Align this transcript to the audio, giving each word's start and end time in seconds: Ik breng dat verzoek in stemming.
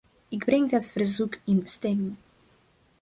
Ik 0.29 0.45
breng 0.45 0.69
dat 0.69 0.85
verzoek 0.85 1.37
in 1.45 1.61
stemming. 1.67 2.15